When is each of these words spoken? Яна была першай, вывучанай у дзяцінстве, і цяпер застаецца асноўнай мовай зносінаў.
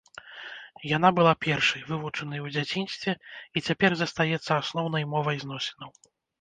Яна 0.97 1.11
была 1.19 1.33
першай, 1.47 1.83
вывучанай 1.91 2.43
у 2.45 2.49
дзяцінстве, 2.57 3.11
і 3.57 3.65
цяпер 3.69 3.91
застаецца 4.03 4.51
асноўнай 4.61 5.03
мовай 5.15 5.35
зносінаў. 5.49 5.89